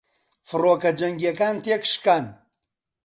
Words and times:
فڕۆکە 0.47 0.91
جەنگیەکان 0.99 1.55
تێکشکان 1.63 2.25